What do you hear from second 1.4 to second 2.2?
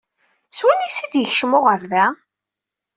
uɣerda-a?